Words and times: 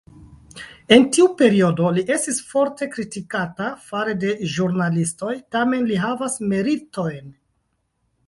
En 0.95 1.03
tiu 1.15 1.25
periodo 1.41 1.89
li 1.97 2.03
estis 2.15 2.39
forte 2.53 2.87
kritikita 2.95 3.67
fare 3.89 4.15
de 4.23 4.33
ĵurnalistoj, 4.53 5.33
tamen 5.57 5.85
li 5.91 5.99
havas 6.07 6.39
meritojn. 6.55 7.29